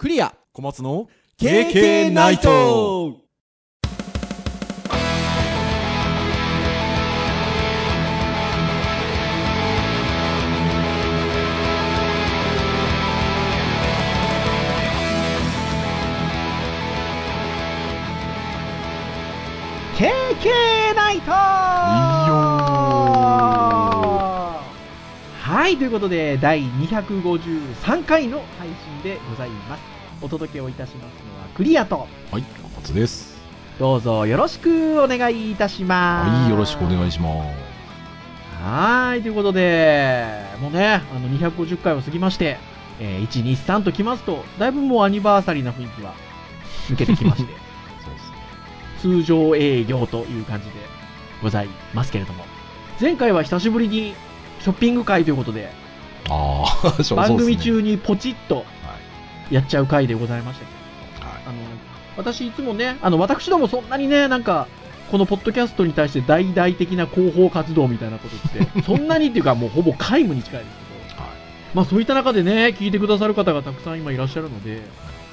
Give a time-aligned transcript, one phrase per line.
[0.00, 0.34] クリア。
[0.54, 3.18] 小松の KK ナイト。
[19.98, 21.69] ケーケーナイト
[25.70, 29.82] はい、ということで、第253回の配信でございます。
[30.20, 33.38] お届けをいたしますのはクリアと、はい小松です。
[33.78, 36.40] どうぞよろしくお願いいたします。
[36.40, 38.64] はいよろしくお願いします。
[38.64, 40.26] はーい、ということで、
[40.60, 42.58] もうね、あの250回を過ぎまして、
[42.98, 46.14] えー1、2、3ときますと、だいぶもうアニバーサリーな雰囲気は
[46.88, 47.52] 抜けてきまして、
[48.02, 48.36] そうですね。
[49.02, 50.72] 通常営業という感じで
[51.40, 52.44] ございますけれども、
[53.00, 54.14] 前回は久しぶりに
[54.60, 55.70] ショッピング会ということで、
[56.28, 56.64] あ
[57.16, 58.62] 番組中にポチッとは
[59.50, 59.54] い。
[59.54, 61.40] やっちゃう回でございましたけど、はい。
[61.46, 61.56] あの、
[62.16, 64.68] 私いつもね、あの、私どもそんなにね、なんか、
[65.10, 70.76] このポッドキャストに対して大々的な広報活動みたいなことって、 そんなにっていうかもうほぼ皆無に近いです
[71.14, 71.32] けど、はい。
[71.74, 74.82] まあそういった中でね、聞いてくださる方がたくさん今いらっしゃるので、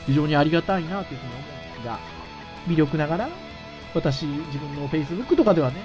[0.08, 2.00] 非常にありがたいなというふうに思うんですが、
[2.68, 3.30] 魅力ながら、
[3.94, 5.76] 私、自分の Facebook とかではね、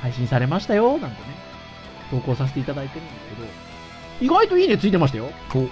[0.00, 1.12] 配信されましたよ、なんてね、
[2.12, 3.48] 投稿させていただいてるんですけど、
[4.20, 5.30] 意外といいねついてましたよ。
[5.54, 5.68] お。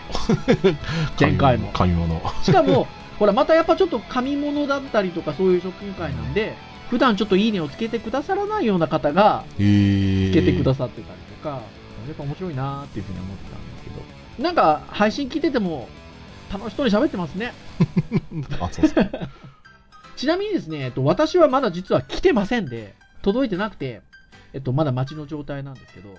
[1.20, 1.70] 前回も。
[1.72, 2.88] 紙物しかも、
[3.18, 6.56] ほら、またやっぱちょっと紙物だったりとかそういうショッピング会なんで、
[6.88, 15.88] 普段ちょっといいねをつけてくださらないような方がつけてくださってたりとか、やっぱ面白いなーっていうふうに思ってたんですけど、なんか配信聞いてても
[16.50, 17.52] 楽しそうに喋ってますね。
[18.58, 18.86] あそう
[20.16, 24.02] ちなみにですね、えっと、私はまだ実は来てませんで、届いてなくて、
[24.52, 26.14] えっと、まだ待ちの状態なんですけど、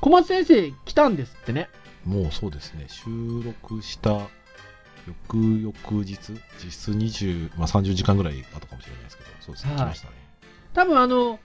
[0.00, 1.68] 小松先生来たんですってね。
[2.04, 2.86] もうそうですね。
[2.88, 4.28] 収録した
[5.06, 6.18] 翌々日
[6.62, 10.14] 実質20、まあ、30時間ぐらい後かもしれないですけどそうですね、はい来ましたね。
[10.72, 11.38] 多分あの、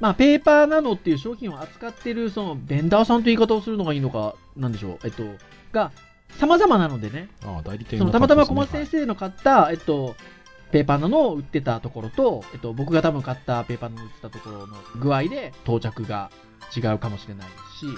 [0.00, 5.22] まあ、ペーパーナノっていう商品を扱ってる、その、ベンダーさんという言い方をするのがいいのか、なんでしょう、えっと、
[5.72, 5.92] が、
[6.38, 10.16] 様々なのでね、ああ代理店その、のたまたま小感松先生の買った、えっと、
[10.72, 16.30] ペーパーナノを売ってたところと、えっと、僕が多分買ったペーパーナノを売ってたところの具合で、到着が
[16.76, 17.96] 違うかもしれないし、はい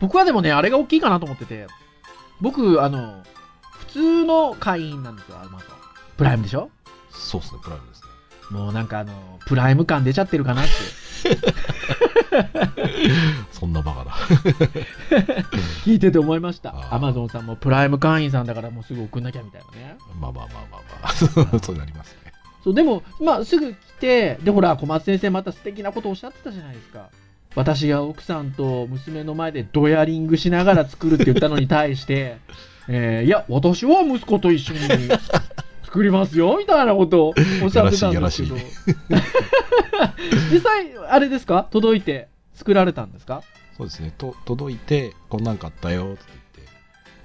[0.00, 1.66] 僕はでもね、あれが大きいかなと思ってて、
[2.40, 3.22] 僕、あの、
[3.72, 5.68] 普通の会員なんですよ、アマゾン。
[6.16, 6.64] プライムでしょ？
[6.64, 6.70] うん
[7.12, 8.08] そうですねプライムですね
[8.58, 10.70] もうなんかあの、プライム感出ちゃってるかなって。
[13.52, 14.10] そんなバカだ
[15.84, 16.94] 聞いてて思いました。
[16.94, 19.96] アマゾンさんもプライム会員さんだからもうすぐ送んなきゃみたいなね。
[20.20, 27.08] まあまあまあまあまあ そうなりますねそう、でも、まあすぐ来て、でほら、小松先生また素敵なことおっしゃってたじゃないですか。
[27.56, 32.36] 私が奥さんと娘の前でドヤリングしながら作るって言ったのに対して、
[32.88, 34.80] えーいや、私は息子と一緒に
[35.90, 37.34] 作りますよ、みたいなことを
[37.64, 38.56] おっしゃってたんですけど。
[40.52, 41.66] 実際、あれですか？
[41.70, 43.42] 届いて作られたんですか？
[43.76, 44.12] そうですね。
[44.16, 46.24] と届いてこんなん買ったよって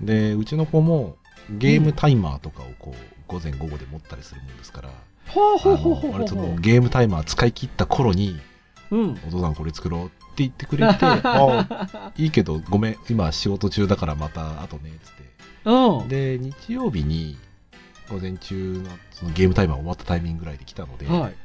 [0.01, 0.29] 言って。
[0.31, 1.15] でうちの子も
[1.49, 4.89] ゲームタイマーとかをこう午前午後で持ったりするもんですから、
[5.27, 8.39] ほうほうあほうほう割ともうゲームタイマー使い切った頃に
[8.89, 9.19] うん。
[9.27, 15.23] お父さんこれ作ろうって言ってくれて あいいけどごめん今仕事中だからまた後ねっつって。
[15.65, 16.07] うん。
[16.07, 17.37] で日曜日に
[18.09, 21.35] 午前中のそのゲームタイマー終わったタイミングぐらいで来たので、はい。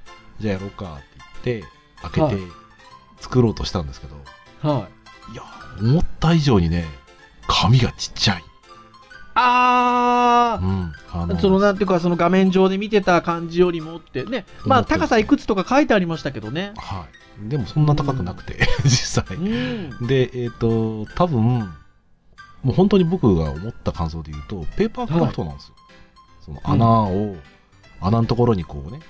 [0.40, 1.00] じゃあやろうか
[1.38, 1.68] って言って
[2.02, 2.36] 開けはて
[3.20, 4.16] 作ろうとしたんですけど、
[4.68, 4.88] は
[5.30, 5.32] い。
[5.32, 5.42] いや、
[5.80, 6.84] 思った以上にね、
[7.46, 8.44] 紙がちっちゃい。
[9.34, 10.92] あー、うん。
[11.12, 16.72] あの、そのなんていうか、その画面上で見てた感じよりもってね、まあ高さいくつとか書いてありましたけどね。
[16.76, 17.06] は
[17.46, 17.48] い。
[17.48, 19.40] でもそんな高くなくて、 実際う。
[19.40, 20.06] ん。
[20.06, 21.72] で、えっ、と、多分、
[22.62, 25.74] もう本当に僕が思った感想で言うと、ペーパークラフトなんですよ。
[26.40, 27.36] その穴を、
[28.00, 29.00] 穴のところにこうね、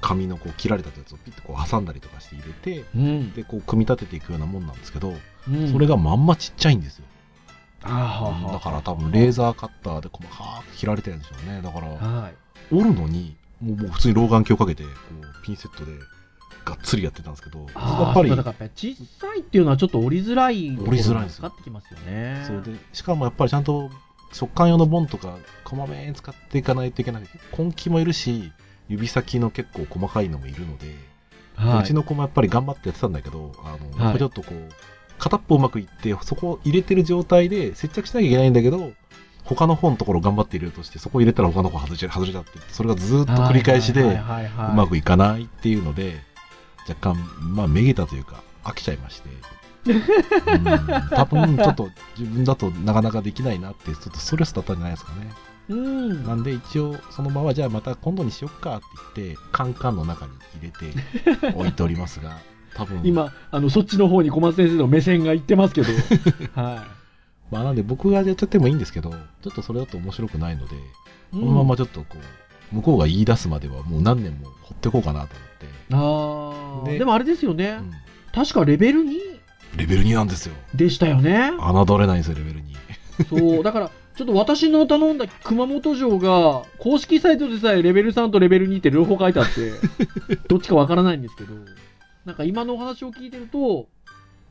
[0.00, 3.32] 紙のこう切られたやつをピッとこう挟んだりとかして入れて、うん。
[3.32, 5.14] で、こう組み立てていくようなもんなんですけど、
[5.48, 7.04] うんそれがまんまちっちゃいんですよ。
[7.82, 11.62] あーだから多分レーザーカッターで細かく切られてるんでしょうね。
[11.62, 12.34] だから、はい。
[12.74, 14.90] 折るのに、もうもう普通に老眼鏡かけて、こ
[15.22, 15.92] うピンセットで
[16.64, 22.44] がっつりやってたんですけど、やっぱりだから小さいっていうのはちょっと折りづらい折りづらいんですよってきますよね。
[22.46, 23.90] そうで、しかもやっぱりちゃんと
[24.32, 27.22] 食感用のボンとか、こまめに使っていかないといけない。
[27.56, 28.52] 根気もいるし、
[28.88, 30.94] 指先の結構細かいのもいるので、
[31.56, 34.72] はいうちの子もやっぱり頑張ってやってたんだけど、あの、いやっぱちょっとこう、
[35.18, 38.92] 片っぽうまくいって、そこを入れてる状態で接着しなきゃいけないんだけど、
[39.44, 46.18] 他の方のところ頑張って入れるとして、そこ入れたら他の方外れちゃ外れちゃって、それがずーっと繰り返しで、はいはいはいはいうまくいかないっていうので、
[46.88, 47.16] 若干、
[47.54, 49.28] まあ、めげたというか、飽きちゃいまして。
[49.86, 49.94] うん
[51.10, 51.88] 多分、ちょっと
[52.18, 55.30] 自分だとなかなかできないなって、ちょっとストレスだったんじゃないですかね。
[55.70, 56.24] うん。
[56.24, 58.84] なんで一応そのままじゃあまた今度にしよっかって
[59.22, 60.72] 言ってカンカンの中に入
[61.32, 62.38] れて置いておりますが
[62.74, 65.88] 多分今、あの、そっちの方に小松先生の目線がいってますけど。
[66.54, 66.86] は
[67.50, 70.78] まあなんで僕がやっちゃってもいいんですけどちょっとそれだと面白くないので、い。
[71.32, 72.16] このままちょっとこ
[72.72, 75.34] う向こうが言い出すまではもう何年も掘ってこうかなと
[75.90, 76.98] 思でああ。
[76.98, 77.80] でもあれですよねって、。
[77.80, 77.92] うん
[78.32, 79.29] 確かレベル2
[79.76, 80.54] レベル2なんですよ。
[80.74, 81.50] でしたよね。
[81.58, 82.70] 侮れないんですよレベル2
[83.28, 89.72] そう、だから、ちょっと私の頼んだ熊本城が、公式サイトでさえレベル3とレベル2って両方書いてあって、
[90.48, 91.54] どっちかわからないんですけど、
[92.24, 93.88] なんか今のお話を聞いてると、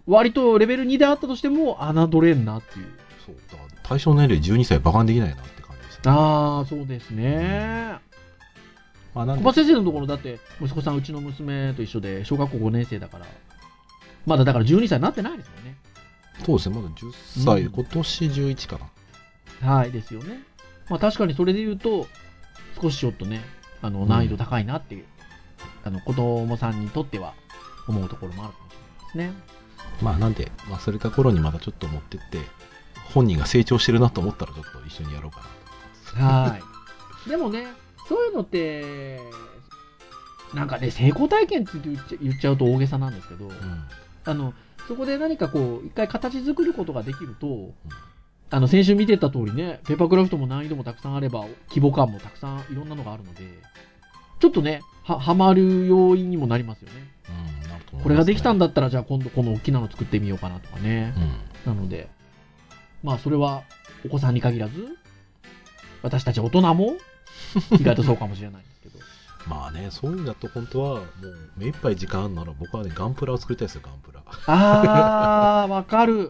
[0.07, 2.85] 割とレベル2であったとしても、侮れんなっていう。
[3.25, 3.35] そう。
[3.51, 7.95] だから対象年齢12歳バカにできないなって感じでした、ああ、そうですね。
[9.13, 13.25] まあ、なんで小松先生のところだって、息子さん、うちの娘と一緒で、小学校5年生だから、
[14.25, 15.75] まだだから12歳になってないですもんね。
[16.45, 18.79] そうですねまだ10歳、うん今年11か
[19.61, 20.39] なはい、ですよね。
[20.89, 22.07] まあ確かにそれで言うと、
[22.81, 23.41] 少しちょっとね、
[23.81, 25.05] あの、難易度高いなっていう、
[25.83, 27.33] あの、子供さんにとっては
[27.87, 28.73] 思うところもあるかもし
[29.17, 29.59] れないですね。
[30.01, 32.39] まあなんで忘れた頃にまたちょっと持ってって
[33.13, 35.41] 本人が成長してるなと思ったらちょっと一緒にやろうか
[36.17, 36.57] なとは
[37.25, 37.29] い。
[37.29, 37.67] でもね、
[38.07, 39.19] そういうのって、
[40.53, 43.53] なんかね、成功体験って言っちゃ言っちゃうと大げさなんですけど、うん
[44.29, 44.53] あの、
[44.87, 47.73] そこで何かこう、一回形作ることができると、
[48.49, 53.43] あの、先週見てた通りね、ペーパークラフトも難易度もたくさんあれば、規模感もたくさんいろんなのがあるので、
[54.39, 57.11] ちょっとね、は、はまる要因にもなりますよね。
[57.29, 61.13] うんなると思いますねこれができたんだったら、じゃあ今度この大きなの作ってみようかなとかね。
[61.17, 62.09] うんなので、
[63.03, 63.63] まあそれは
[64.05, 64.97] お子さんに限らず、
[66.01, 66.95] 私たち大人も
[67.79, 68.63] 意外とそうかもしれない。
[69.47, 71.05] まあねそういう意味だと本当はもう
[71.57, 76.29] 目いっぱい時間あるなら僕はねガンプラを作りたいですよガンプラあー、わかる。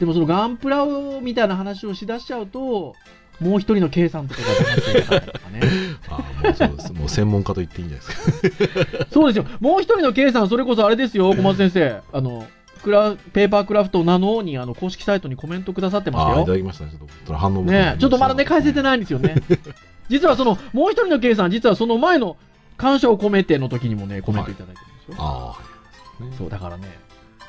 [0.00, 2.94] でもそのガンプラをみたいな話をしだしちゃうと、
[3.40, 4.48] もう一人の K さんとかが
[4.92, 5.60] 出ね。
[6.08, 9.46] ああもうそうですもう専門家と言っていいんじゃないですかそうですよ。
[9.60, 12.00] もう一人の K さん、それこそあれですよ、小松先生。
[12.12, 12.46] あの、
[12.82, 16.36] クラペーパークラフトなのにあの公式サイトにコメントくださってましたよ。
[16.36, 19.36] ああいただきましたねちょっと反応ねちょっとまだね、返せてないんですよね。
[20.08, 22.36] 実はその、もう一人の K さん、実はその前の
[22.76, 25.16] 感謝を込めての時にもね、コメントいただいてるんですよ。
[25.18, 25.56] ああは
[26.20, 26.88] い、ねそう、だからね、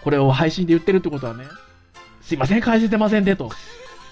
[0.04, 1.46] これを配信で言ってるってことはね、
[2.22, 3.52] すいません、返せてませんでと。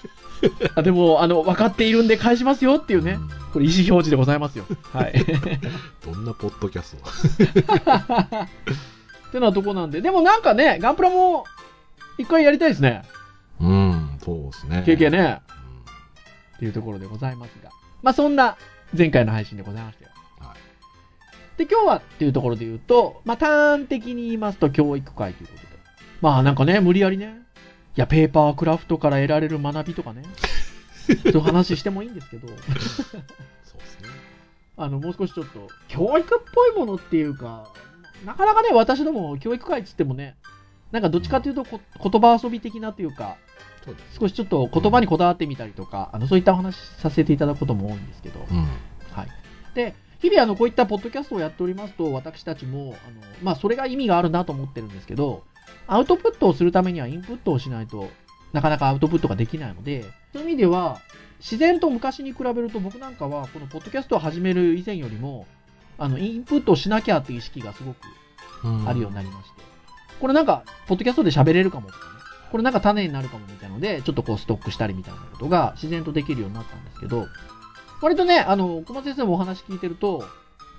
[0.74, 4.66] あでも、あの、分かっているんで返しますよっていうね、んこれ意思表示でございますよ。
[4.92, 5.24] はい。
[6.04, 7.04] どんなポッドキャスト？
[9.28, 11.44] ってなとこなんで、でもなんかね、ガンプラも
[12.18, 13.02] 一回やりたいですね。
[13.60, 15.18] うんそうですね経験ね。
[15.18, 15.54] うん
[16.56, 17.70] っていうところでございますが。
[18.04, 18.58] まあそんな
[18.96, 20.10] 前回の配信でございましたよ。
[20.38, 21.58] はい。
[21.58, 25.66] で、今日はっていうところで言うと、まあ端的に言いますと教育会ということで。
[26.20, 27.38] まあなんかね、無理やりね、
[27.96, 30.22] いや、ペーパークラフトから得られる学びとかね、
[31.08, 33.24] そういう話してもいいんですけど、そうですね。
[34.76, 37.72] あの、もう少しちょっと、教育っぽいものっていうか、
[38.26, 40.36] なかなかね、私ども教育会っつってもね、
[40.92, 43.36] なんかどっちかというとこ、言葉遊び的なというか、
[44.18, 48.56] 少しちょっと言葉にこだわってみたりとか、あのそういったお話させていただくことも多いんですけど、うん。
[49.12, 49.28] はい。
[49.74, 55.42] で、日々あのこういったポッドキャストをやっておりますと、私たちも、あのまあ、それが意味があるなと思ってるんですけど、
[55.86, 58.08] アウトプットをするためにはインプットをしないと
[58.54, 61.00] なかなかアウトプットができないので、そういう意味では、
[61.40, 65.46] 自然と昔に比べると僕なんかは、このポッドキャストを始める以前よりも、
[65.98, 67.98] あの、インプットをしなきゃっていう意識がすごく
[68.62, 69.62] うんあるようになりまして、
[70.20, 72.14] これなんか、ポッドキャストで喋れるかもとかね、
[72.50, 77.26] これなんか種になるかもみたいなので、ちょっとこうストックしたりみたいなことが自然とできるようになったんですけど、
[78.00, 80.24] 割とね、あの、小松先生もお話聞いてると、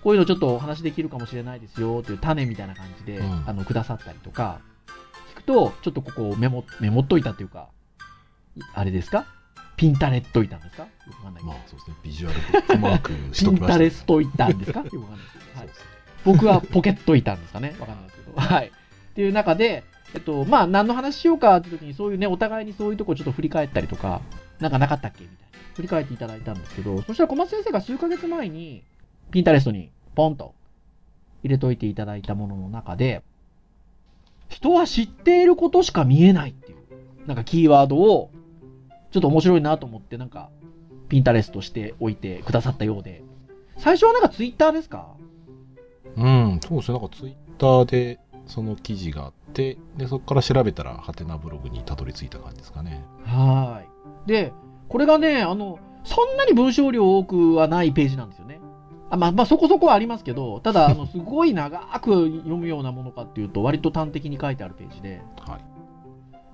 [0.04, 3.44] こういうのちょっとお話できるかもしれないですよっていう種みたいな感じで、うん。
[3.48, 4.60] あの、くださったりとか、
[5.34, 7.70] 聞くと、ちょっとここメモ、メモっといたっていうか、
[8.74, 9.26] あれですか？
[9.76, 10.84] ピンタレっといたんですか？
[10.84, 11.98] よくわかんないまあそうですね。
[12.04, 14.80] ビジュアルブックマークしピンときましたタレスといたんですか？
[14.80, 15.20] よくわかんない。
[15.20, 15.60] ですけど。
[15.60, 15.70] はい
[16.24, 17.76] 僕はポケットいたんですかね？
[17.80, 18.40] わかんないですけど。
[18.40, 18.68] はい。
[18.68, 19.84] っていう中で、
[20.16, 24.22] えっと、まあ、何の話しようかって時に、そういうね、お互いにそういうとこちょっと振り返ったりとか、
[24.60, 25.46] なんかなかったっけみたいな。
[25.76, 28.82] 振り返っていただいたんですけど、そしたら小松先生が数ヶ月前に、
[29.32, 30.56] ピンタレストにポンと
[31.44, 33.24] 入れといていただいたものの中で、
[34.48, 36.78] 人は知っていることしか見えないっていう、
[37.28, 38.32] なんかキーワードを、
[39.12, 40.50] ちょっと面白いなと思って、なんか、
[41.10, 43.22] ピンタレストしておいてくださったようで、
[43.78, 45.10] 最初はなんかツイッターですか？
[46.16, 46.98] うんそうですね。
[47.00, 53.96] なんかツイッターでその記事があってでそこから調べたらハテナブログにたどり着いた感じですかねはーい。
[54.28, 54.54] で、
[54.90, 58.60] これがね、あの、そんなに文章量多くはないページなんですよね。
[59.10, 65.62] あまあ、まあ、そこそこはありますけど、ただ、あの、 すごい長く読むようなものかっていうと、割と端的に書いてあるページで、はい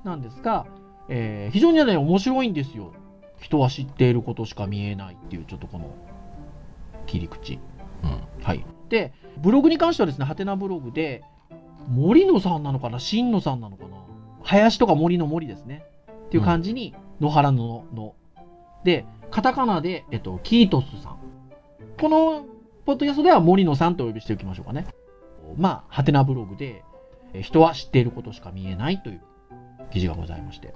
[0.03, 0.65] なんですが、
[1.09, 2.91] えー非常にね、面白いんですよ。
[3.39, 5.85] 人は知っていることしか見えないっていうちょっとこの
[7.05, 7.59] 切り口
[8.03, 8.43] うん。
[8.43, 11.23] はいでブログに関してはですねハテナブログで
[11.87, 12.99] 森野さんなのかな？
[12.99, 13.97] 新野さんなのかな？
[14.43, 15.85] 林とか森の森ですね。
[16.27, 18.15] っていう感じに野原のの
[18.83, 21.19] でカタカナで、えっと、キートスさん。
[21.99, 22.45] この
[22.85, 24.87] ポッドキャストでは森野さんとお呼びしておきましょうかね。
[25.57, 26.83] まあハテナブログで
[27.33, 29.21] え人は知っていることしか見えないという
[29.91, 30.73] 記事がございまして。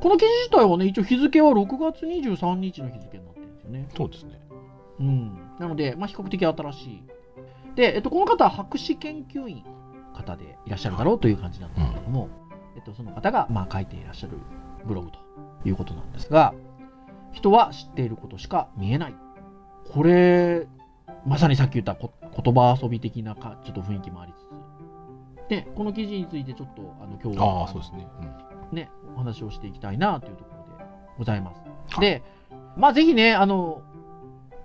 [0.00, 3.88] この記事自体はね一応日付は6月23日の日付になってるんですよね。
[3.96, 4.40] そうですね。
[5.00, 7.02] うん、なので、まあ、比較的新しい。
[7.74, 9.64] で、えっと、この方は博士研究員
[10.14, 12.28] 方でいらっしゃるだろうという感じなんですけれども、
[12.76, 14.38] えっと、その方が、まあ、書いていらっしゃる
[14.86, 15.18] ブログと
[15.64, 16.54] いうことなんですが、
[17.32, 19.14] 人は知っていることしか見えない。
[19.92, 20.66] これ、
[21.26, 28.06] まさにさっき言ったこ言葉遊び的なかちょっと雰囲気もありつつ、で、この記事についてちょっと、あの、今日はああ、そうですね。
[28.70, 28.76] うん。
[28.76, 30.84] ね、お話をしていきたいなというところで
[31.18, 31.60] ございます。
[31.90, 32.22] はいで、
[32.76, 33.82] まあぜひね、あの、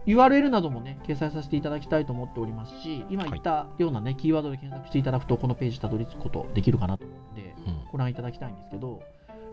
[0.09, 7.79] URL などもね、掲載させていただきたいと思っておりますし、今言ったようなね、キーワードで検索していただくと、このページたどり着くことできるかなと思うので、うん。
[7.91, 9.03] ご覧いただきたいんですけど、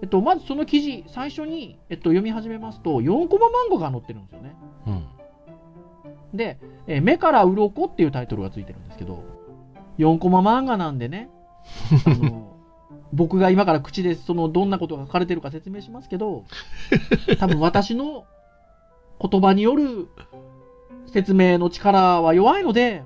[0.03, 4.57] えっと、まずその記事、最初に、えっと、読み始めますと、4コマ漫画が載ってるんですよね。
[4.87, 6.37] うん。
[6.37, 9.25] で、えー目から鱗っていうタイトルがついてるんですけど、
[9.99, 11.29] 4コマ漫画なんでね、
[12.07, 12.57] あの
[13.13, 16.45] 僕が今から口でそのどんなことが書かれてるか説明しますけど、
[17.39, 18.25] 多分私の
[19.21, 20.09] 言葉による
[21.17, 23.03] 説明の力は弱いので、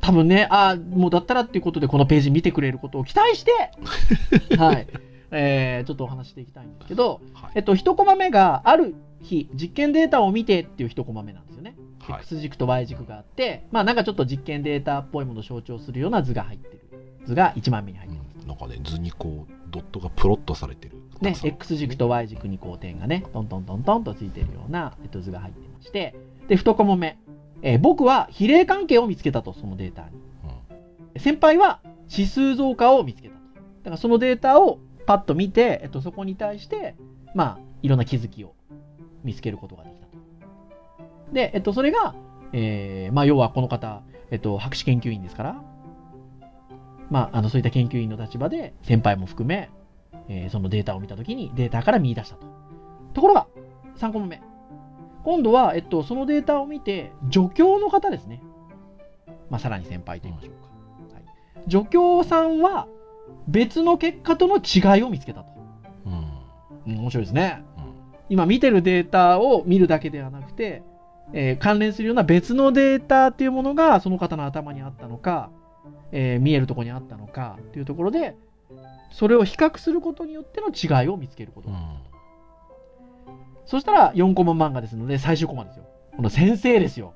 [0.00, 3.50] 多分ね、ああ、もうだったらっていうことでこのページ見てくれることを期待して、
[4.56, 4.86] はい、
[5.32, 11.74] えーちょっとお話していきたいんですけど、はいえっと、1コマ目がある日、実験データを見てっていう1コマ目なんですよね。
[11.98, 12.20] はい。
[12.20, 16.78] X 軸と Y 軸があって、まあなんかちょっと実験データっぽいものを象徴するような図が入ってる
[17.26, 18.26] 図が1枚目に入ってます。
[18.26, 20.96] うんなんかね、図にこう、ドットがプロットされてる。
[21.20, 26.14] ね X 軸と Y 軸にこう点がね、トントントントンとついてるような、えっと、図が入ってまして、
[26.48, 27.18] で、1コマ目、
[27.62, 30.08] えー僕は比例関係を見つけたと、そのデータに。
[31.14, 31.20] うん。
[31.20, 33.40] 先輩は指数増加を見つけたと。
[33.40, 36.94] だからそのデータをパッと見て、えっと、そこに対して、
[37.34, 38.54] まあ、いろんな気づきを
[39.24, 40.18] 見つけることができたと。
[41.32, 42.14] で、えっと、それが、
[42.52, 45.62] えーまあ、要はこの方、えっと、博士研究員ですから、
[47.10, 49.70] まあ、あの、そういった研究員の立場で、先輩も含め、
[50.28, 52.46] えーそのデータを見たときに、データから見出したと。
[53.14, 53.46] ところが、
[53.96, 54.42] 3個目目。
[55.24, 58.42] 今度は、えっと、そのデータを見て、助教の方ですね。
[59.50, 61.14] まあ、さらに先輩と言いましょうか。
[61.14, 62.86] はい、助教さんは、
[63.46, 65.46] 別の結果との違いを見つけたと。
[66.06, 66.92] うん。
[66.92, 67.62] うん、面白いですね。
[67.76, 67.84] うん。
[68.28, 70.82] 今見てるデータを見るだけではなくて、
[71.32, 75.50] えー関連するような別のデータっていうものがその方の頭にあったのか、
[76.12, 78.34] えー見えるところにあったのかっていうところで、
[79.10, 82.07] それを比較することによっての違いを見つけることがうん。
[83.68, 85.84] そしたら4コマ漫画ですので最終コマですよ。
[86.16, 87.12] この先生ですよ。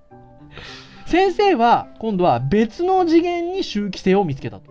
[1.07, 4.71] 先生は今度は別の次元に周期性を見つけたと。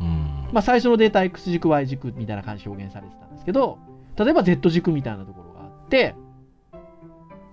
[0.00, 0.48] うん。
[0.52, 3.78] まあ最初のデータ X 軸 Y 軸みたいな感じで表現されてたんですけど、
[4.18, 6.16] 例えば Z 軸みたいなところがあって、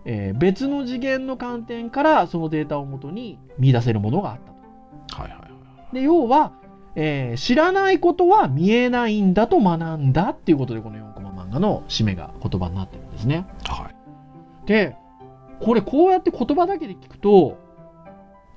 [0.06, 4.39] えー別の次元の観点からそのデータをもとに見出せるものがあっ
[5.08, 5.22] たと。
[5.22, 5.48] はいはいは
[5.91, 5.96] い。
[5.96, 6.53] で、要は、
[6.96, 13.45] えー知らないことは見えないんだと学んだっていうことでこの4コマ漫画の締めが言葉になってるんですね。
[13.67, 14.67] はい。
[14.67, 14.95] で、
[15.61, 17.57] これこうやって言葉だけで聞くと、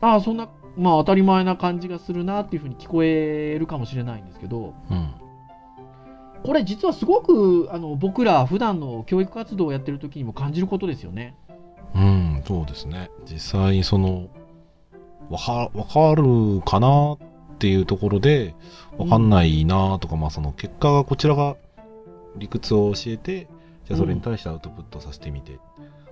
[0.01, 5.15] ああ、そんな、まあ当たり前な感じがするなっていうふうに聞こえるかもしれないんですけど、うん。
[6.45, 11.37] これ実はすごくあの僕ら普段の教育活動をやってる時にも感じることですよね。
[11.95, 13.11] うん、そうですね。
[13.25, 14.29] 実際、その、
[15.31, 17.19] わか、わかるかなっ
[17.59, 18.55] ていうところで、
[18.99, 21.57] わかんないなとか、まあその結果がこちらが
[22.37, 23.47] 理屈を教えて、
[23.87, 25.59] じゃあそれに対してアウトプットさせてみて、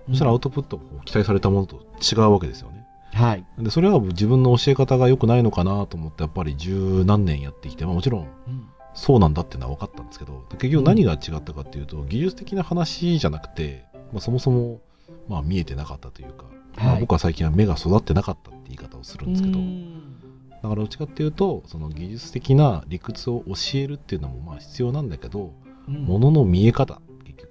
[0.09, 2.87] そしたらアウトプット期待されたものと違うわけですよね。
[3.13, 3.45] はい。
[3.59, 8.69] で、それは自分の教え方が良くないのかなと思って、やっぱり十何年やってきて、まあもちろんうん。
[8.95, 14.81] そうなんだっていうのは分かったんですけど、結局何が違ったかっていうと、技術的な話じゃなくて、まあ、そもそも、
[15.29, 16.45] まあ、見えてなかったというか、
[16.77, 20.21] まあはい僕は最近は目が育ってなかったって言い方をするんですけど、うん。
[20.63, 25.53] だからどっちかっていうと、その技術的な理屈を教えるっていうのもまあ必要なんだけど、
[25.89, 26.05] うん。
[26.05, 27.01] ものの見え方、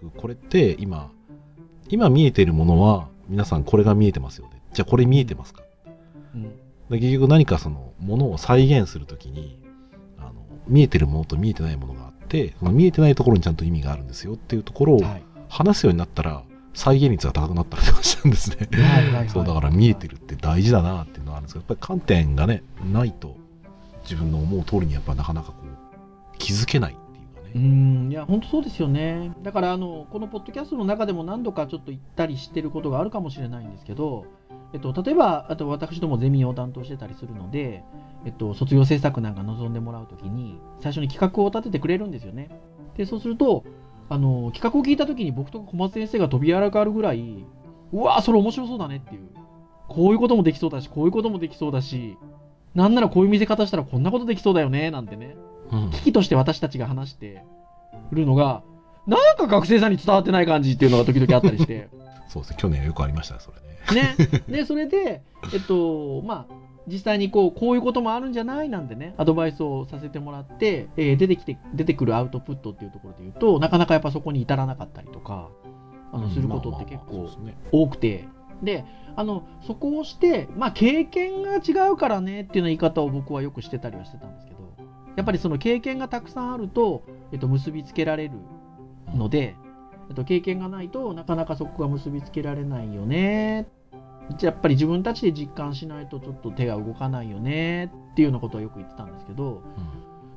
[0.01, 1.11] 結局これって今、
[1.89, 4.61] 今見えてるものは、皆さんこれが見えてますよね。
[4.73, 5.63] じゃあこれ見えてますか？
[6.35, 6.43] うん。
[6.89, 9.57] で結局何かそのものを再現するときに
[10.17, 10.33] あの
[10.67, 14.33] 見えてるものと見えてないものがあってその見えてないところにちゃんと意味があるんですよ。
[14.33, 15.23] っていうところをはい。
[15.49, 16.43] 話すようになったら
[16.73, 18.67] 再現率が高くなったりとかしたんですね。
[18.81, 19.29] はいはいはい。
[19.29, 23.35] そうだから見えてるって大事だなっていうのはあるんですけどやっぱり観点がねないと
[24.03, 26.97] 自分の思う通りにやっぱなかなかこう気づけない
[27.53, 29.31] うんいや本当そうですよね。
[29.43, 34.25] だからあのこのポッドキャストの中でも何度かちょっと言ったりしてることがあるかもしれないんですけど、
[34.73, 37.83] えっと、例えばあと私どもゼミを担当してたりするので、
[38.25, 42.49] えっと、卒業制作なんか望んでもらうときに最初に企画を立ててくれるんですよね。
[42.95, 43.63] でそうすると
[44.09, 47.45] あの企画を聞いたときに僕とか小松先生が飛び上がるぐらい
[47.93, 49.29] うわそれ面白そうだねっていう
[49.87, 52.17] こういうこともできそうだしこういうこともできそうだし
[52.75, 55.35] なんならこういう見せ方したらこんなことできそうだよねなんてね。
[55.91, 57.43] 危機として私たちが話して
[58.11, 58.63] るのが、
[59.07, 61.89] なんか学生さんに伝わってない感じっていうのが時々あったりして、
[62.27, 62.57] そうですね。
[62.59, 64.15] 去年よくありましたね、それね。
[64.17, 64.43] ね。
[64.47, 65.21] で、それで、
[65.53, 66.53] えっと、まあ、
[66.87, 75.49] 実際にこう、こういうこともあるんじゃないなんてね、アドバイスをさせてもらって、えー出てきて、出てくるアウトプットっていうところで言うと、なかなかやっぱそこに至らなかったりとか、
[76.11, 77.29] あの、することって結構。
[77.71, 78.27] 多くて、
[78.63, 78.85] で、
[79.15, 84.60] あの、そこをして、まあ、経験が違うからねっていうような言い方を僕はよくしてたりはしてたんですけど、
[85.15, 88.33] やっぱりその経験がたくさんあると、えっと、結びつけられる
[89.13, 89.55] ので、
[90.09, 93.67] えっと、経験がないとなかなかそこが結びつけられないよね。
[94.41, 99.61] やっぱり自分たちで実感しないとちょっと手が動かないよねっていうようなことはよく言ってたんですけど、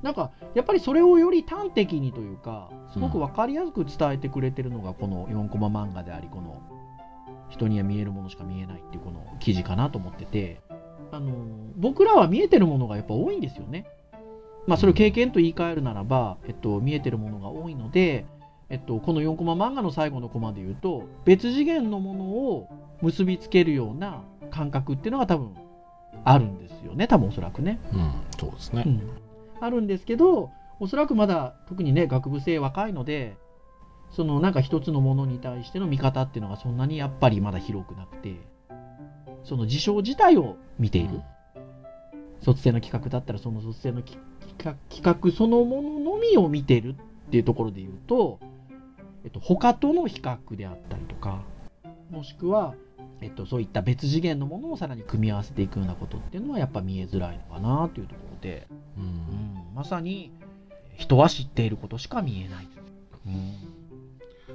[0.03, 6.61] なんかやっぱりそれをより端的にというか、すごく分かりやすく伝えてくれてるのがこの4コマ漫画であり、この
[7.51, 10.61] 人には見えるものしか見えないっていうこの記事かなと思ってて、
[11.13, 11.33] あの
[11.77, 13.87] 僕らは見えてるものがやっぱ多いんですよね。
[14.67, 18.27] まあそれを経験と言い換えるならば、えっと、見えてるものが多いので、
[18.71, 22.69] えっと、この4コマ漫画の最後のコマで言うと、別次元のものを
[23.03, 25.55] 結びつけるような感覚っていうのが多分
[26.25, 27.79] あるんですよね、多分おそらくね。
[27.93, 28.01] うん。
[28.01, 28.13] うん。
[28.39, 28.85] そうですね。
[28.87, 29.03] うん、
[29.61, 33.37] あるんですけどおそらくまだ特にね学部生若いので
[34.11, 38.37] そのなんか一つのものに対しての見方っていうのがそんなにやっぱりまだ広くなくて
[39.45, 41.21] その事象自体を見ている、
[42.41, 44.17] 卒生の企画だったらその卒生のき
[44.59, 48.39] 企画そのもののみを見てるっていうところで言うと、
[49.25, 51.43] えっと、他との比較であったりとか
[52.11, 52.75] もしくは、
[53.21, 59.05] えっと、そういった別次元のものをさらに組み合わせていくようなことっていうのはやっぱ見えづらいのかなというところで、うん。
[59.05, 60.31] うんまさに
[60.97, 62.69] 人は知っていることしか見えない。
[63.27, 63.75] うん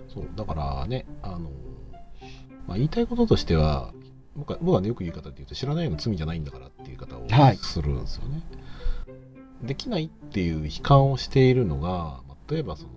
[0.07, 1.51] そう、だからね、あの、
[2.67, 3.93] まあ、言いたいこととしては、
[4.35, 8.41] 僕は僕はね、よく言う方で言うと、知らないの罪じゃないんだからっていう言い方をはいするんですよね。
[9.63, 12.89] できないっていう悲観をしているのが、まあ例えばその、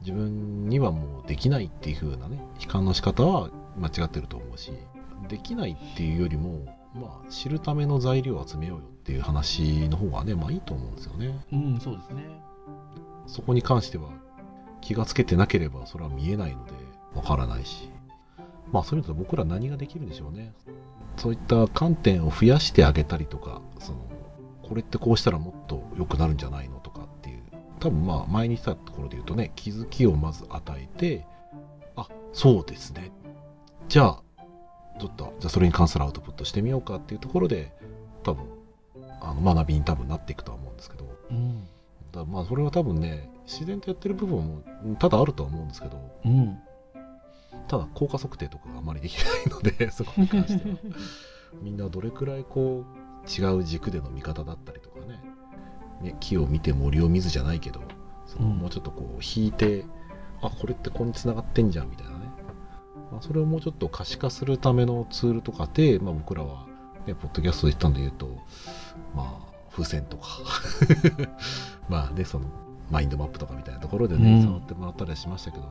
[0.00, 4.72] 自分にはもうできないっていう風なね、悲観の仕方は間違ってると思うし、
[5.28, 11.44] できないっていうよりも、まあ、知るための材料を集めようよっていう話の方がね、まあいいと思うんですよね。
[11.52, 12.44] うん、そうですね。
[13.26, 14.10] そこに関しては
[14.80, 16.72] 気がつけてなければそれは見えないので
[17.14, 17.88] わからないし
[18.72, 20.52] まあそういうのと僕ら何ができるんでしょうね
[21.16, 23.98] そういった観点を増やしてあげたりとかその
[24.68, 27.42] これってこうしたらもっと良くなるんじゃないのとかっていう。
[27.80, 31.26] 多分まあ前に言ったところで言うとね気づきをまず与えて
[31.96, 33.12] あそうですね。
[33.88, 34.22] じゃあ
[34.98, 37.72] ちょっとじゃあそれに関するアウトプットしてみようかっていうところで
[38.22, 38.46] 多分
[39.20, 41.04] あの学びに多分なっていくとは思うんですけど。
[41.30, 41.68] うん。
[42.12, 45.98] だまあそれは多分ね自然とやってる部分もうんただあるとは思うんですけど。
[46.24, 46.58] うん。
[47.68, 50.76] ただ効果測定とかがあまりできないので そこに関しては。
[51.62, 55.20] みんなどれくらいこう違う軸での見方だったりとかね。
[56.02, 57.80] ね木を見て森を見ずじゃないけど
[58.26, 58.58] そのうん。
[58.58, 59.84] もうちょっとこう引いて、
[60.42, 62.18] あこれってここに繋がってんじゃんみたいなね、
[63.10, 66.66] まあ、それをもうちょっと可視化するためのツールとかで、まあ、僕らは、
[67.06, 68.28] ね、ポッドキャストで言ったんで言うと
[69.14, 70.28] まあ風船とか。
[71.88, 72.46] まあねその
[72.90, 74.42] マインドマップとかみたいなところでね、うん。
[74.42, 75.64] 触ってもらったりはしましたけど、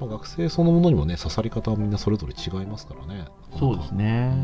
[0.00, 3.26] まあ、学生そのものにもね刺さり方はみんなそれぞれ違いますからね。
[3.58, 4.34] そうですね。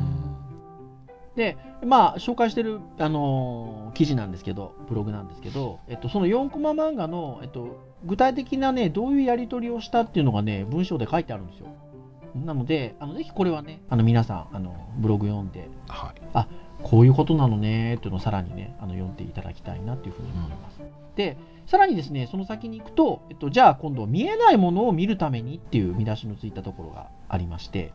[1.36, 11.66] で、まあ、紹介してる、あのー記事なんですけど、ブログなんですけど、えっと、その4コマ漫画の、えっと、具体的なね、どういうやり取りをしたっていうのがね、文章で書いてあるんですよ。
[12.34, 16.46] なので、あのぜひこれはね、あの皆さん、あのブログ読んで、はい
[16.82, 20.80] こういうことなのねっていうのをさらにね、あの読んでいただきたいなっていうふうに思います。
[21.14, 27.92] で、さらにですね、その先に行くと、えっと、じゃあ今度見えないものを見るためにっていう見出しのついたところがありまして、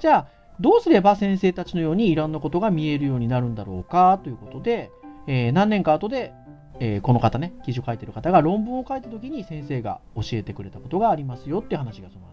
[0.00, 0.26] じゃあ
[0.62, 4.90] どうすれば先生たちのようにいろんなことが見えるようになるんだろうかということで、
[5.26, 6.32] えー何年か後で、
[6.78, 12.32] えーこの方ね、記事を書いてる方が論文を書いた時に先生が教えてくれたことがありますよっていう話がその後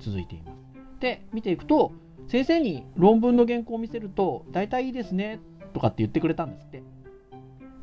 [0.00, 0.58] 続いています。
[1.00, 1.92] で、見ていくと、
[2.28, 5.40] 先生に論文の原稿を見せると、大体いいですね、
[5.72, 6.82] とかって言ってくれたんですって。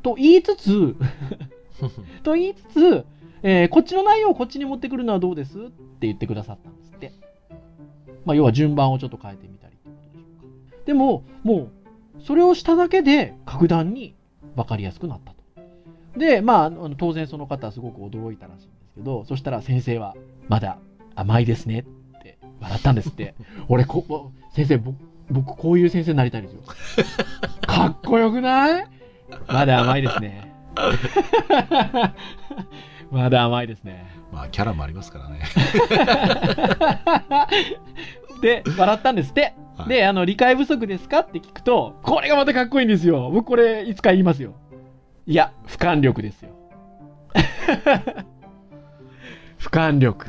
[0.02, 0.96] と言いつつ、
[2.22, 3.04] と言いつつ、
[3.42, 5.58] えーこっちの内容をこっちに持ってくるのはどうです？
[5.58, 5.62] っ
[5.98, 7.12] て言ってくださったんですって。
[8.24, 9.55] まあ、要は順番をちょっと変えてみ
[10.86, 11.68] でも、も
[12.18, 14.14] う、それをしただけで格段に
[14.56, 15.36] 分かりやすくなったと。
[16.18, 20.14] で、まあ、あの当然その方はすごく驚いたらしいんですけど、そしたら先生は、
[20.48, 20.78] まだ
[21.14, 21.84] 甘いですねっ
[22.22, 23.34] て笑ったんですって。
[23.68, 24.96] 俺こ、先生、僕、
[25.30, 26.62] 僕こういう先生になりたいですよ。
[27.66, 28.86] かっこよくない？
[29.48, 30.52] まだ甘いですね。
[33.10, 34.06] まだ甘いですね。
[34.32, 35.40] まあキャラもありますからね。
[38.40, 39.54] で、笑ったんですって。
[39.76, 41.20] はいで、あの、理解不足ですか？
[41.20, 43.30] って聞くと、これがまたかっこいいんですよ。
[43.32, 44.54] 僕これいつか言いますよ。
[45.26, 46.50] いや、俯瞰力ですよ。
[49.58, 50.26] 俯瞰力。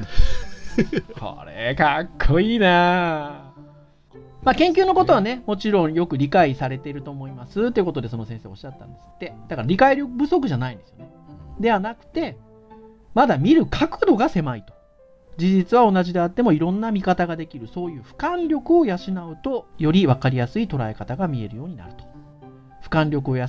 [1.19, 3.53] これかっこいいな
[4.43, 9.33] まあ、研究のことはね、もちろんよく理解されていると思いますということで、その先生おっしゃったんですって。
[9.49, 11.09] だから理解力不足じゃないんですよね。
[11.59, 12.37] ではなくて、
[13.13, 14.73] まだ見る角度が狭いと。
[15.37, 22.05] 事実は同じであってもいろんな見方ができる、そういう俯瞰力を養うと、より分かりやすい捉え方が見えるようになると。
[22.81, 23.45] 俯瞰力を養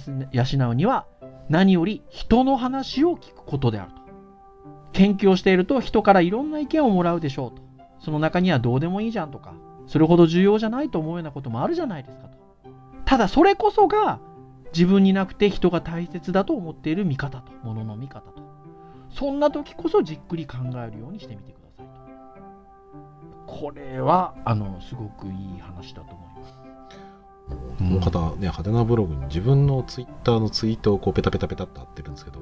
[0.70, 1.06] うには、
[1.48, 3.98] 何より人の話を聞くことであると。
[4.92, 7.62] 研究をしていると人からいろんな意見をもらうでしょうと。
[8.00, 9.54] その中にはどうでもいいじゃんとか、
[9.86, 12.36] それほど重要じゃないと思うようなこともあるじゃないですかと。
[13.06, 14.20] ただそれこそが
[14.74, 18.42] 自分になくて人が大切だと思っている見方と、ものの見方と。
[19.10, 21.57] そんな時こそじっくり考えるようにしてみてください。
[23.48, 26.58] これは、あの、すごくいい話だと思います。
[27.78, 32.40] この方ね、派手なブログに自分のツイッターのツイートをこうペタペタペタっと貼ってるんですけど、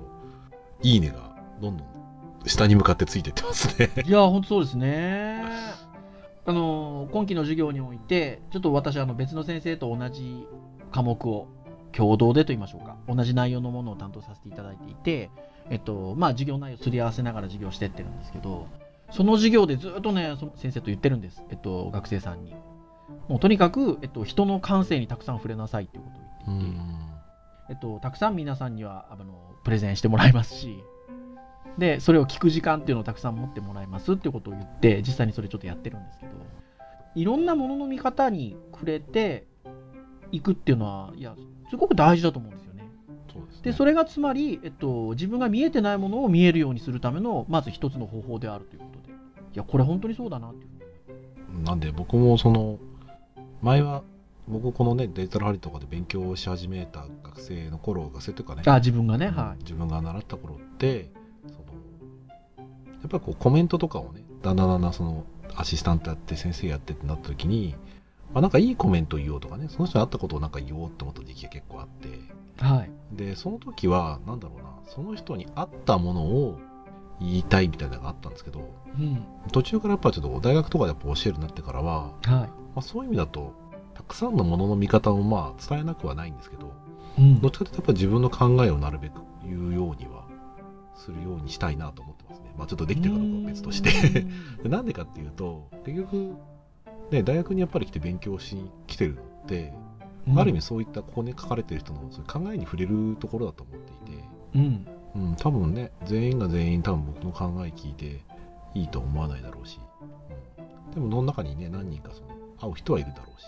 [0.83, 1.87] いいねがどんどん
[2.45, 3.90] 下に向かってついてってますね。
[4.05, 5.45] いや、本当そうですね。
[6.45, 10.45] あの、今期の授業において、ちょっと私、あの、別の先生と同じ
[10.90, 11.47] 科目を
[11.92, 15.31] 共同でと言いましょうか、同じ内容のものを担当させていただいていて、
[15.71, 18.66] えっと、まあ、授業内容をすり合わせながら授業してってるんですけど、
[19.11, 21.42] その授業でずっとね、その先生と言ってるんです。
[21.51, 22.55] えっと、学生さんに。
[23.29, 26.81] もうとにかく、えっと、人の感性にたくさん触れなさいっていうことを言っていて、
[27.71, 30.83] えっと、たくさん皆さんにはあのプレゼンしてもらいますし、
[31.79, 36.33] で、それを聞く時間っていうのをたくさん持ってもらいますっていうことを言って、実際にそれちょっとやってるんですけど、
[37.14, 39.47] いろんなものの見方に触れて
[40.33, 41.35] いくっていうのは、いや、
[41.71, 42.88] すごく大事だと思うんですよね。
[43.33, 43.62] そうですね。
[43.64, 48.87] で、それがつまり、えっと、自分が見えてないものを見えるようにするための、まず一つの方法であるというこ
[49.59, 50.66] や、これ本当にそうだなって。
[51.64, 52.79] なんで僕もその
[53.62, 54.03] 前は
[54.49, 59.62] 僕このねデジタルハリとかで勉強し始めた学生の頃学生というかねあ、自分がね、うんはい。
[59.62, 61.11] 自分が習った頃って
[61.47, 61.59] その
[63.03, 65.25] やっぱりこうコメントとかをねだんだんだんだんその
[65.57, 67.75] アシスタントやって先生やってってなった時に、
[68.33, 72.09] まあ、なんかいいコメント言おうとかねその人に会ったことをなんか言おうって思った時期が結構あって
[72.62, 72.90] はい。
[73.12, 76.59] でその時はなんだろうなその人に合ったものを
[77.21, 79.24] 言いたいみたいなのがあったんですけどうん。
[79.52, 82.30] 途中からやっぱちょっと大学とかでやっぱ教えるようになってからははい。
[82.30, 83.54] まあ、そういう意味だと
[83.94, 86.72] たくさんのものの見方をまあ伝えなくはないんですけど
[87.18, 90.26] うんどっちかというとやっぱ自分の考えをなるべく言うようには
[90.94, 93.90] するようにしたいなと思ってますねまあちょっとできてるかどうかは別として
[94.62, 96.35] でなんでかっていうと結局
[97.11, 99.87] ね大学にやっぱり来て勉強しに来てるのって、うん
[100.35, 104.24] ある意味そういったここに書かれてる人のそういう考えに触れるところだと思っていて、
[104.56, 104.87] うん。
[105.14, 108.22] うん、多分ね全員が全員多分僕の考え聞いて
[108.74, 109.81] いいと思わないだろうし、
[110.59, 113.46] うん、でもその中にね何人かその会う人はいるだろうし。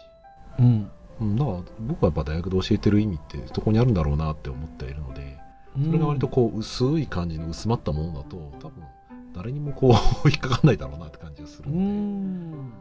[0.59, 0.90] うん。
[1.20, 5.37] うん、だから僕はやっぱ大学で教えてる意味ってそこにあるんだろうなって思っているので
[5.85, 8.85] それが割とこう薄い感じの薄まったものだと多分
[9.35, 9.92] 誰にもこう
[10.28, 12.72] 引っかかんないだろうなって感じがするうので、ん。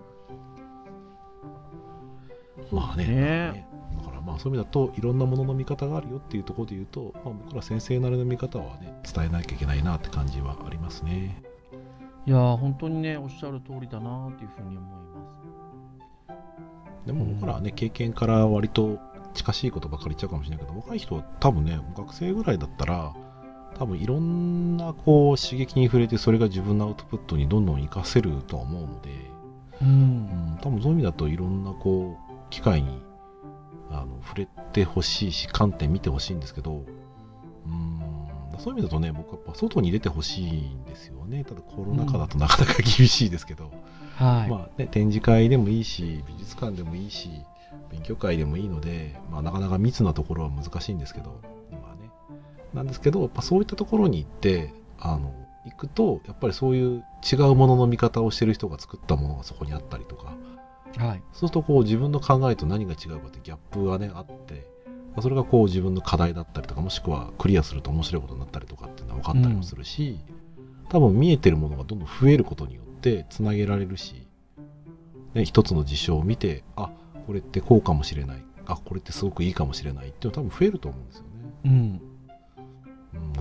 [2.71, 3.15] まあねね。
[3.15, 3.67] ね。
[3.97, 11.43] だからまあそういう意味だといろんなものの見方があるよっていうところで言うと、まあ、僕ら先生なりの見方はね伝えなきゃいけないなって感じはありますね。
[12.27, 15.23] いやー本当にねおっしゃる通りだなっていうふうに思いま
[17.05, 17.07] す。
[17.07, 18.99] でも僕らはね経験から割と
[19.33, 23.15] 近しいことばかり言っちゃうかもしれないけど若い人は多分ね学生ぐらいだったら
[23.77, 29.09] 多分いろんなこう刺激に触れてそれが自分のアウトプットにどんどん活かせるとは思うので、
[29.81, 33.01] ううんん、多分そういう意味だといろんなこう機会に
[33.89, 36.96] あの触れてほしいし観点見てほしいんですけどうん
[38.59, 41.43] そういう意味だとね僕はやっぱ外に出てほしいんですよね。
[41.43, 43.71] ただコロナ禍だとなかなか厳しいですけど、
[44.15, 47.29] はい、まあね、展示会でもいいし美術館でもいいし
[47.91, 51.41] 勉強会でもいいので、まあ、なかなか密なところは難しいんですけど
[51.71, 52.09] 今はね。
[52.73, 55.33] なんですけどやっぱそういったところに行ってあの
[55.65, 60.35] 行くとやっぱりそういう違うものの見方をしてる人が作ったものがそこにあったりとか。
[60.97, 61.21] はい。
[61.33, 64.65] そうするとこう自分の考えと何が違うかってギャップがねあって
[65.17, 70.19] まあそれがこう自分の課題だったりとかもしくはクリアすると面白いことになったりとかっていうのは分かったりもするし、
[70.89, 74.27] 多分見えてるものがどんどん増えることによってつなげられるし、
[75.33, 76.91] ね、一つの事象を見てあ
[77.25, 78.43] これってこうかもしれない。
[78.67, 80.09] あこれってすごくいいかもしれない。
[80.09, 81.29] っていうのは多分増えると思うんですよね。
[81.65, 81.71] うん。
[81.71, 82.01] うん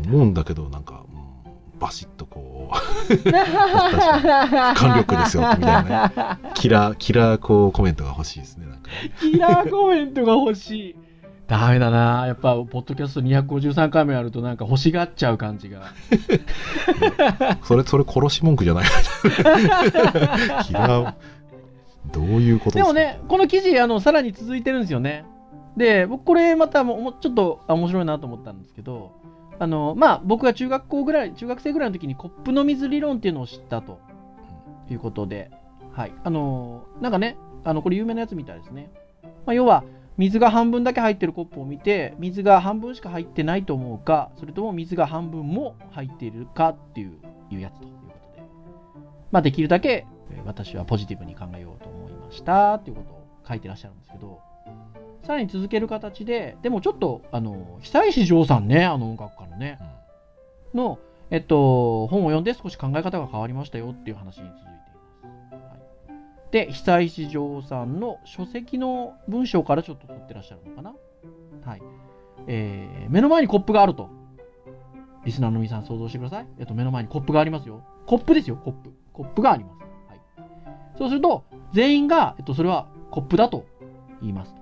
[0.06, 6.38] 思うんだけどなんか、うん、バシッとこう確かに官力ですよみたいなね。
[6.54, 8.90] キラーキラーこうコメントが欲しいですねなんか。
[8.90, 10.96] ねキラーコメントが欲しい。
[11.48, 15.82] ダメだなやっぱ、ポッドキャスト253回目やるとなんか欲しがっちゃう感じが。
[17.62, 18.85] それそれ殺し文句じゃない
[20.64, 21.14] キラー
[22.12, 22.92] どういうことですか？
[22.92, 25.24] でもね、この記事、あの、さらに続いてるんですよね。
[25.76, 29.12] で、僕これまたもちょっとあ面白いなと思ったんですけど、
[29.59, 33.98] あの、まあ、僕が中学校ぐらい、中学生ぐらいの時にコップの水理論っていうのを知ったと
[34.90, 35.50] いうことで、
[35.92, 36.12] はい。
[36.24, 38.90] あの、なんかね、あの、これ有名なやつみたいですね。
[39.46, 39.82] まあ、要は、
[40.18, 47.18] 水が半分だけ入ってるコップを見て、水が半分しか入ってないと思うか、それとも水が半分も入っているかっていう
[47.50, 48.48] いうやつということで、
[49.31, 54.40] まあ、できるだけえー私はポジティブに考えようと思いましたっていうことを書いてらっしゃるんですけど、
[55.24, 59.79] さらに続ける形で、でもちょっと、あの、久石譲さんね、あの音楽家のね、
[60.74, 60.98] の、
[61.31, 64.65] えっと、本を読んで少し考え方が変わりましたよっていう話に続
[66.50, 70.94] で、久石譲さんの書籍の文章からちょっと取ってらっしゃるのかな？
[71.64, 71.82] はい。
[72.46, 74.09] えー目の前にコップがあると。
[75.24, 76.46] リスナーの皆さん想像してください。
[76.59, 77.82] えっと、目の前にコップがありますよ。
[78.06, 78.92] コップですよ、コップ。
[79.12, 79.80] コップがあります。
[80.09, 80.20] はい。
[80.96, 83.66] そうすると、全員が、えっと、それはコップだと
[84.20, 84.54] 言います。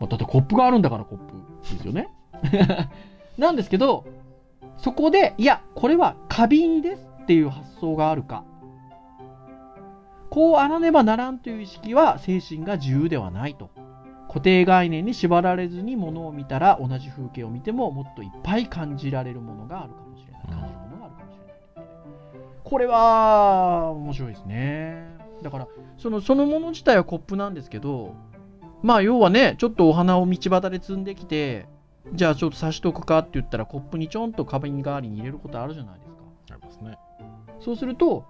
[0.00, 1.34] まあ、だってコップがあるんだからコップ
[1.76, 2.08] ですよね。
[3.38, 4.04] なんですけど、
[4.78, 8.44] そこで、いや、これは花瓶ですっていう発想があるか。
[10.32, 13.68] こうあらねばならんという意識は精神が自由ではないと。
[14.28, 20.42] 固定概念に縛られずにものを見たら同じ風景を見てももっといっぱい感じられるものがあるかもしれない。
[20.44, 21.38] 感じるものがあるかもし
[21.76, 21.86] れない。
[22.64, 25.06] これは面白いですね。
[25.42, 25.68] だから、
[25.98, 28.14] そのそのもの自体はコップなんですけど、
[28.82, 31.66] まあ要はね、ちょっとお花を道端で摘んできて、
[32.14, 36.54] じゃあちょっと刺しとくかって言ったらコップにちょんと花瓶代わりに入れることあるじゃないですか。
[36.54, 36.96] ありますね
[37.60, 38.24] そうすると、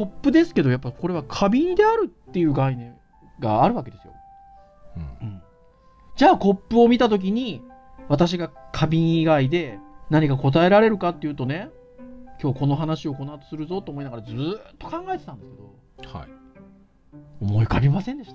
[0.00, 2.94] コップですけど、やっぱこれは花瓶であるっていう概念
[3.38, 4.14] があるわけですよ。
[4.96, 5.42] うん
[6.16, 7.62] じゃあコップを見たときに、
[8.08, 11.68] 私が花瓶以外で何か答えられるかっていうとね、
[12.42, 15.50] 今日この話をこの後するぞと思いながらずーっと考えてたんです
[15.98, 16.28] けど、はい
[17.42, 18.34] 思い浮かびませんでし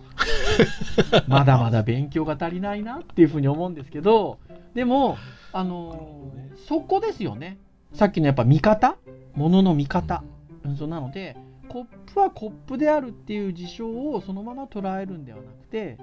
[1.10, 1.25] た。
[1.28, 4.38] まだまだ勉強が足りないなっていうふうに思うんですけど、
[4.75, 5.17] でも、
[5.51, 7.58] あのーそこですよね。
[7.93, 8.97] さっきのやっぱ見方？
[9.34, 10.23] ものの見方。
[10.63, 15.97] うん、そうなので、コップはコップであるっていう事象をそのまま捉えるんではなくて、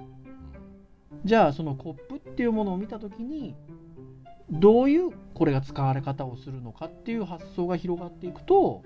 [1.25, 3.55] じゃあそのコップっていうものを見たときに、
[4.49, 8.83] どういうこれが使われ方をするのかっていう発想が広がっていくと、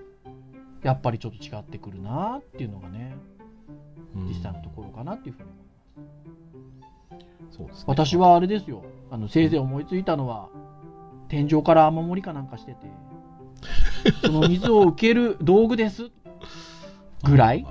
[0.84, 3.18] やっぱりちょっと違ってくるなっていうのがね、
[4.16, 4.28] うん。
[4.28, 5.64] 実際のところかなっていうふうに思い
[7.20, 7.58] ます。
[7.58, 7.84] そうですね。
[7.88, 10.50] 私はあれですよ、あのせいぜい思いついたのは、
[11.28, 12.88] 天井から雨漏りかなんかしてて、
[14.26, 16.12] その水を受ける道具です
[17.30, 17.64] ぐらい？
[17.64, 17.70] ね。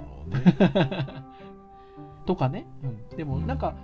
[2.27, 3.47] とかね、うん、でもうん。
[3.47, 3.75] なんか、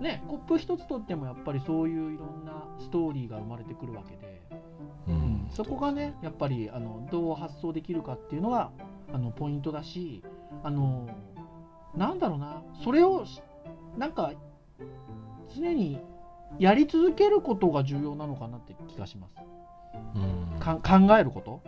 [0.00, 4.42] ね、コップ一つとってもやっぱりそういういろんなストーリーが生まれてくるわけで、
[5.08, 5.16] ううん。
[5.16, 8.70] んそこがね、やっぱりあのどう発想できるかっていうのが
[9.12, 10.24] あのポイントだし、
[10.64, 11.06] あの
[11.96, 13.40] なんだろうな、それをし
[13.96, 14.32] なんか
[15.54, 16.00] 常に
[16.58, 19.36] やり続けることが重要なのかなって気がします。
[20.16, 20.18] う
[20.56, 20.58] ん。
[20.58, 21.60] か考えること。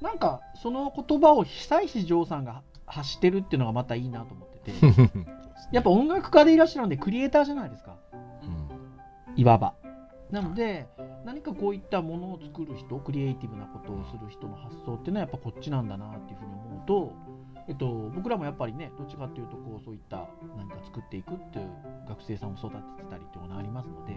[0.00, 4.86] なんかその言葉を久石譲さんが発してるっていうのがまたいいなと思ってて、
[5.72, 7.96] やっぱ音楽家でいらっしゃるんでクリエイターじゃないですか。
[8.12, 8.66] うん
[9.36, 9.74] いわば。
[10.30, 10.88] なので、
[11.24, 17.12] 何かこういったものを作る人、クリエイティブなことをする人の発想っていうのはやっぱこっちなんだなっていうふうに思うと、
[17.68, 21.70] えっと、僕らもやっぱりね、どっちかっていうとこうそういった何か作っていくっていう
[22.08, 24.14] 学生さんを育ててたりっていうのがありますので、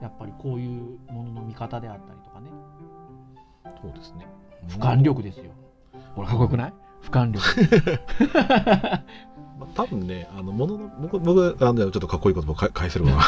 [0.00, 2.50] やっぱりこういうものの見方であったりとかね、
[3.82, 4.26] そうですね
[4.68, 5.50] 俯瞰力ですよ。
[6.14, 6.72] これかっこよくない？
[7.02, 8.00] 俯瞰力。
[9.58, 13.20] まあ多分ね、あの、ものの、僕、僕、あの、ちょっとかっこいい言葉をか返せるわ。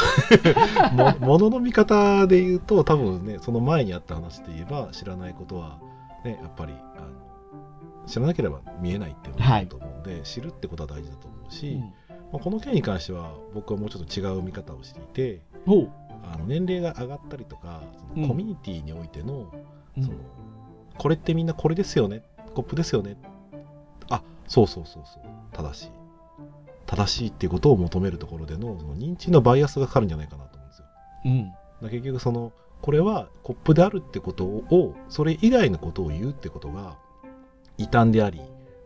[1.19, 5.79] もものの見方で言うと、多分ね、その前にあった話で言えば、知らないことは、
[6.25, 11.81] ね、やっぱり、あの、知らなければ見えないっていうのと思うんで、知るってことは大事だと思うし、うん
[12.31, 15.41] まあ、この件に関しては、僕はもうちょっと違う見方をしていて、
[16.23, 17.81] あの年齢が上がったりとか、
[18.13, 19.47] そのコミュニティにおいての、うん
[20.01, 20.17] その
[20.97, 22.23] これってみんなこれですよね。
[22.55, 23.17] コップですよね。
[24.09, 25.23] あそうそうそうそう。
[25.53, 25.91] 正しい。
[26.85, 30.85] 正しいっていうことを求めるところでのその認知のバイアスがかかるんじゃないかなと思うんですよ。
[31.25, 31.51] うん。
[31.81, 36.97] だ結局そのこれはコップであるってことをそれ以外のことを言うってことが
[37.77, 38.41] 異端であり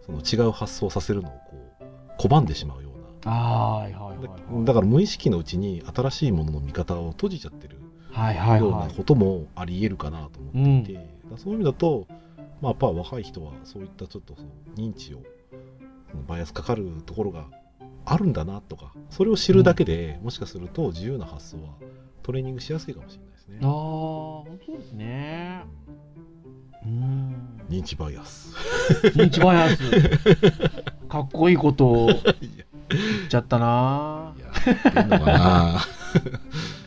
[0.05, 3.31] その違う発想をさせるのをこう拒んでしまうような。
[3.31, 4.65] はいはいはいはい。
[4.65, 7.79] だから無意識のうちに新しいものの見方を閉じちゃってる
[8.11, 8.93] ようなはい。
[8.95, 10.49] こともあり得るかなと思
[10.81, 11.05] っていて、
[11.37, 12.07] そういう意味だと、
[12.61, 14.45] まあ、やっぱ若い人はそういったちょっとそう
[14.77, 15.21] 認知を
[16.27, 17.47] バイアスかかるところが
[18.05, 21.69] あるんだなとかそれを知るだけで、もしかすると自由な発想は
[22.23, 23.69] トレーニングしやすいかもしれないですねああ、。
[23.69, 25.63] 本当ですね。
[26.83, 27.61] うん。
[27.69, 28.55] 認知バイアス。
[29.15, 29.77] 認知バイアス。
[31.07, 32.19] かっこいいことを言っ
[33.25, 34.33] いちゃったな。
[34.39, 35.79] や、いいのかな。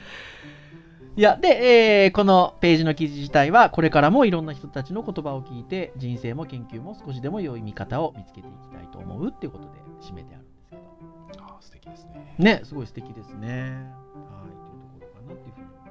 [1.16, 11.44] いや、で、えーこのページの記事自体は、これからもいろんな人たちの言葉を聞いて、人生も研究も少しでも良い見方を見つけていきたいと思うっていうことで締めてあるんですけど。
[11.44, 12.34] ああ素敵ですね。
[12.38, 13.48] ね、すごい素敵ですね。
[13.48, 15.90] はい、というところかなっていうふうに思い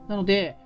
[0.00, 0.08] ます。
[0.08, 0.56] なので、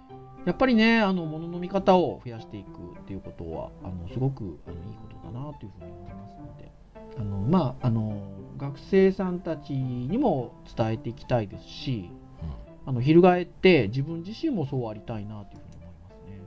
[0.45, 2.69] やっぱりね、あの、物の見方を増やしていく
[3.01, 6.71] っていうことは、あの、すごく、あの、いいことだなというふうに思いますので、
[7.19, 8.17] あの、まあ、あの、
[8.57, 12.13] 学生さんたちにも伝えていきたいですし、
[12.87, 16.39] あの、翻って自分自身もそうありたいなというふうに思いますね。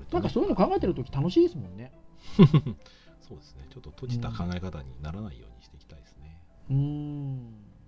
[0.00, 1.92] ねなんかそういうの考えてるとき楽しいですもんね。
[3.28, 3.66] そうですね。
[3.70, 6.38] ちょっと閉じた考え方にならないようにしていきたいですね。
[6.70, 7.36] うん、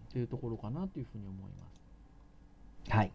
[0.09, 2.91] っていうところかなというふうに思います。
[2.91, 3.13] はい。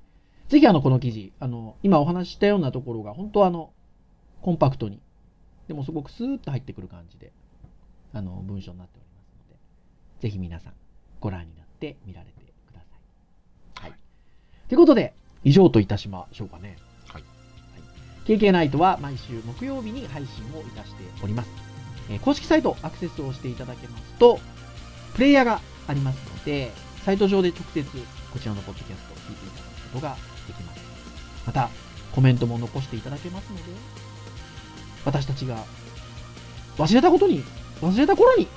[0.47, 3.73] ぜひあの、この記事、あの、今お話ししたようなところが、本当あの、
[4.41, 5.01] コンパクトに、
[5.67, 7.33] でもすごくスーッと入ってくる感じで、
[8.13, 9.59] あの、文章になっておりますので、
[10.21, 10.73] ぜひ皆さん、
[11.19, 12.42] ご覧になって見られて。
[14.73, 16.77] ということで、以上といたしましょうかね。
[17.07, 17.23] はい。
[18.25, 21.49] KK ナイトは毎週木曜日に配信をいたしております。
[22.09, 24.39] えー公式サイトアクセスをしていただけますと、
[25.13, 26.71] プレイヤーがありますので、
[27.05, 27.83] サイト上で直接
[28.33, 30.81] こちらのポッドキャストを聞いていただくことができます。
[31.45, 31.69] また、
[32.15, 33.63] コメントも残していただけますので、
[35.05, 35.63] 私たちが
[36.79, 37.43] 忘れたことに、
[37.79, 38.47] 忘れた頃に、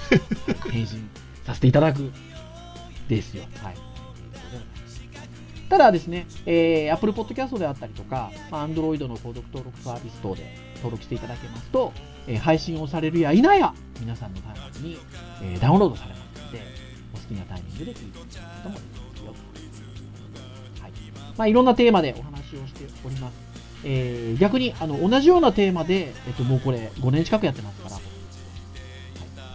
[0.72, 1.10] 返信
[1.44, 2.10] させていただく、
[3.06, 3.44] ですよ。
[3.62, 3.91] はい。
[5.72, 11.94] ただですね、えー、Apple Podcast であったりとか、ま Android の購読登録サービス等で登録していただけますと、
[12.26, 14.98] えー配信をされるや否や、皆さんの端末に、
[15.42, 16.60] えーダウンロードされますので、
[17.14, 18.82] お好きなタイミングで聞いていただくこ
[19.16, 19.86] ともできますよ
[20.76, 20.82] と。
[20.82, 20.92] はい。
[21.38, 23.34] まあ、いろんなテーマでお話をしております。
[23.86, 28.04] えー逆に、あの、同じようなテーマで、えっと、もうこれ、5年近くやってますから、はい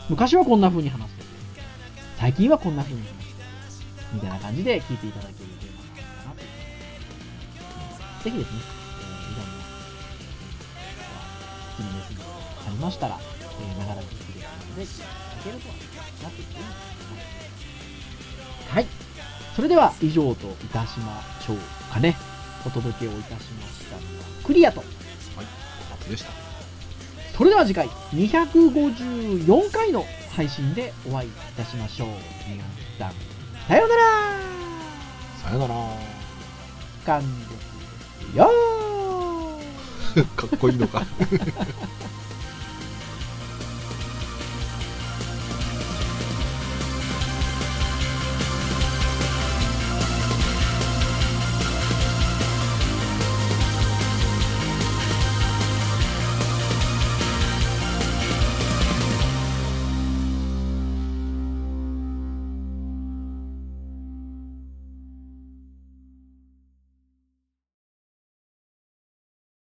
[0.09, 1.27] 昔はこんな風に話してて、
[2.17, 3.43] 最近はこんな風に話してて、
[4.13, 5.56] みたいな感じで聞いていただける
[8.27, 9.63] ぜひですね、えーいろんな、
[10.03, 12.25] えー好きなメッセージが
[12.67, 16.51] ありましたら、えーながら聞きですので、聞いただけるとなっている
[18.69, 18.85] はい。
[19.55, 21.57] それでは以上といたしましょう
[21.93, 22.17] かね。
[22.65, 24.81] お届けをいたしましたのはクリアと。
[24.81, 24.89] はい。
[25.89, 26.31] お初でした。
[27.37, 30.03] それでは次回254回の
[30.35, 32.09] 配信でお会いいたしましょう。
[32.49, 32.63] 皆
[32.99, 33.13] さん、
[33.69, 34.01] さようなら
[35.43, 35.73] さよなら。
[37.05, 37.76] 完璧
[38.35, 41.03] やー かっこいいのか。